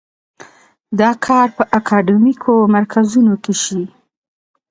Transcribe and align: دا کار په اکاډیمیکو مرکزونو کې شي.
دا 0.99 1.11
کار 1.25 1.47
په 1.57 1.63
اکاډیمیکو 1.77 2.53
مرکزونو 2.75 3.33
کې 3.43 3.53
شي. 3.63 3.83